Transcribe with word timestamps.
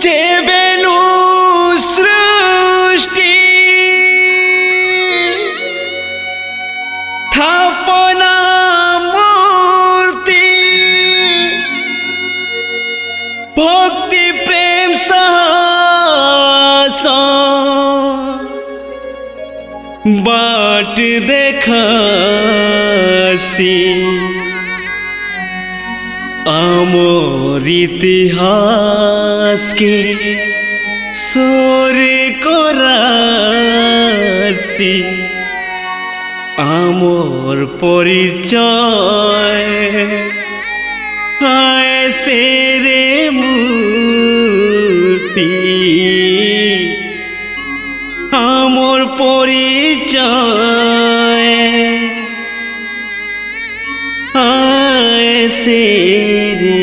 যে 0.00 0.22
বেনু 0.46 0.98
সৃষ্টি 1.94 3.36
থাপনা 7.34 8.36
মূর্তি। 9.14 10.50
ভক্তি 13.56 14.24
প্রেম 14.46 14.90
সাহস। 15.08 17.02
বাট 20.26 20.96
দেখাসি। 21.26 22.18
আমর 26.78 27.64
ইতিহাসকে 27.84 28.76
সরে 31.28 32.20
করাসি 32.44 32.96
আমর 36.80 37.56
পরিচয় 37.82 39.68
হায় 41.42 42.02
সেরে 42.24 43.04
মূর্তি। 43.38 44.68
আয় 55.00 55.34
সেরে 55.60 56.82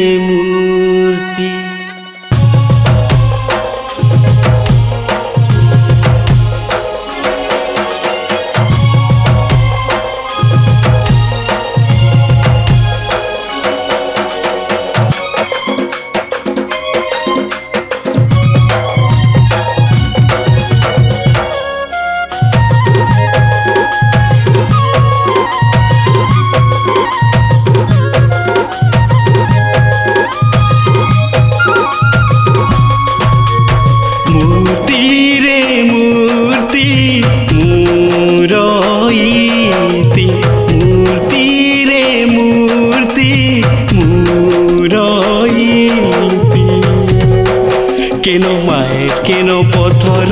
কেন 48.26 48.45
মায়ের 48.68 49.13
কেন 49.23 49.49
পথর? 49.73 50.31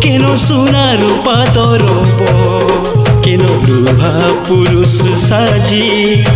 কেন 0.00 0.24
সোনার 0.36 1.00
পাতর 1.26 1.80
কেন 3.22 3.42
লুহা 3.66 4.16
পুরুষ 4.48 4.94
সাজি? 5.28 5.86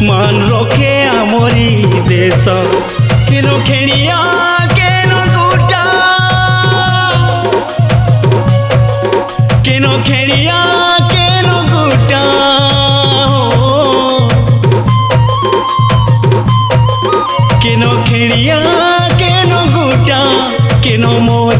মান 0.00 0.34
রখে 0.50 0.92
আমরি 1.20 1.70
দেশ। 2.08 2.44
কেন 3.28 3.46
খেড়িয়া, 3.64 4.20
কেন 4.74 5.10
গোটা? 5.36 5.86
কেন 9.64 9.84
খেড়িয়া, 10.04 10.60
কেন 11.08 11.48
গোটা? 11.72 12.24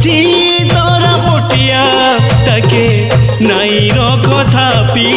মজি 0.05 0.21
তোরা 0.69 1.15
পটিয়া 1.25 1.85
তাকে 2.47 2.85
নাই 3.41 3.75
কথা 4.27 4.67
পি 4.93 5.09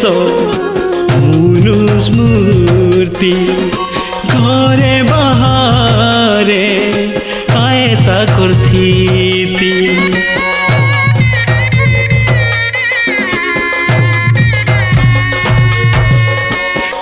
বয়েস 0.00 0.06
মুনুষ 1.22 2.04
মূর্তি 2.16 3.34
ঘরে 4.34 4.96
বাহারে 5.10 6.68
আয়তা 7.66 8.20
করথিতি 8.36 9.74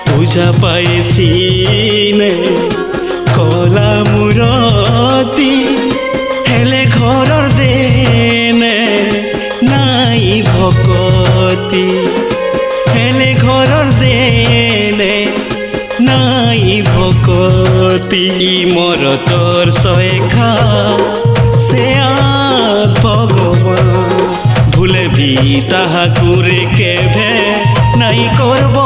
পূজা 0.06 0.48
পাইছিনে 0.62 2.32
কলা 3.36 3.92
মূরতি, 4.10 5.54
হেলে 6.48 6.82
ঘরর 6.98 7.47
দেনে 7.59 8.78
নাই 9.70 10.25
ভকতি। 10.50 11.86
ভকতি 16.83 18.25
মর 18.75 19.17
তোর 19.31 19.71
শখা 19.71 20.57
সে 21.61 21.85
ভগবান। 23.03 23.89
ভুলে 24.73 25.09
ভি 25.09 25.63
তাহাকু 25.71 26.43
রে 26.43 26.67
কেভে 26.77 27.33
নাই 27.97 28.29
করব 28.39 28.77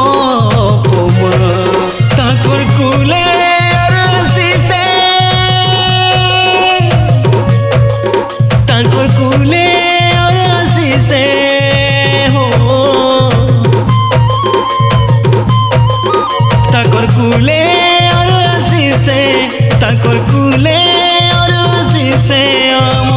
রসিসে 19.03 19.23
তাকর 19.81 20.17
কুলে 20.29 20.81
রসিসে 21.51 22.45
আম 22.81 23.09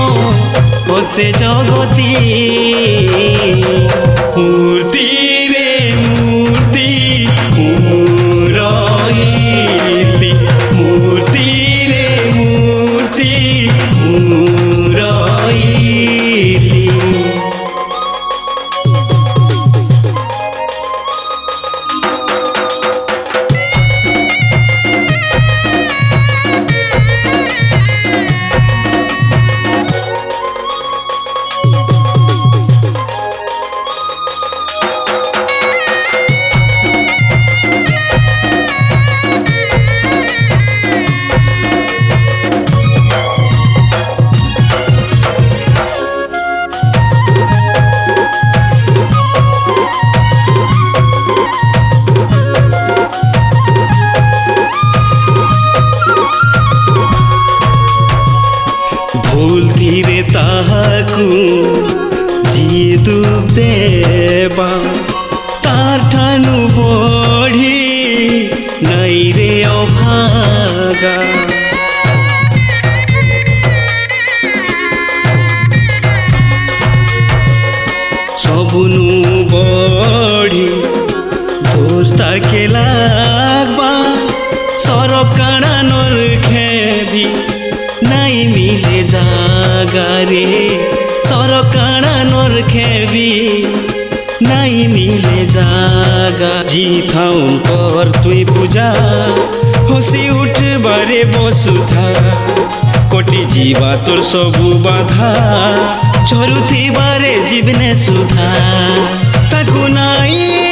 বসে 0.88 1.26
জগতি 1.40 2.12
মূর্তি 4.36 5.08
स्वर्ग 70.76 72.16
सबुनु 78.42 79.04
बढी 79.52 80.66
दोष 81.68 82.10
त 82.18 82.28
के 82.46 82.62
लाग्बा 82.74 83.90
सरब 84.84 85.28
काँडा 85.38 85.74
मिले 88.54 89.02
जागारे 89.14 90.44
सरब 91.30 91.72
काँडा 91.76 92.14
नर्खेबी 92.32 93.28
नाई 94.42 94.86
मिले 94.86 95.44
जागा। 95.46 96.62
जी 96.62 96.86
थाउन 97.14 97.58
पर 97.58 98.10
तुई 98.22 98.44
पूजा, 98.44 98.88
होसी 99.90 100.28
उठ 100.30 100.58
बारे 100.84 101.22
बसु 101.24 101.76
था। 101.86 102.06
कोटी 103.10 103.44
जीवा 103.46 103.94
तोर 103.96 104.22
सब 104.22 104.58
बाधा 104.84 105.32
छोरु 106.28 106.60
बारे 106.90 107.34
जीवने 107.46 107.94
सुधा। 107.96 108.50
ताकु 109.50 109.86
नाई 109.88 110.65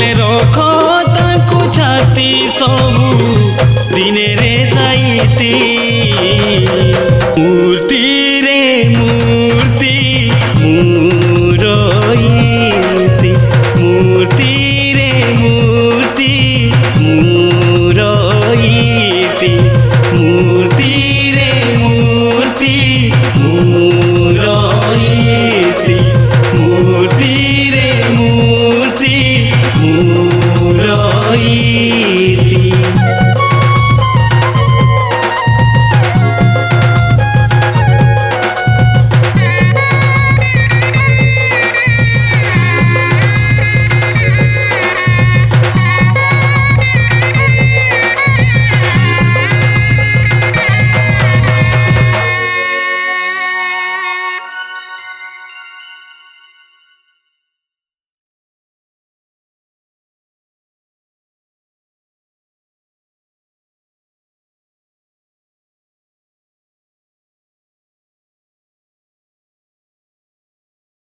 ବୋଲେ 0.00 0.12
ରଖ 0.18 0.58
ତାକୁ 1.14 1.58
ଛାତି 1.76 2.28
ସବୁ 2.58 3.08
ଦିନରେ 3.90 4.52
ସାଇତି 4.70 5.50
ମୂର୍ତ୍ତି 7.36 7.99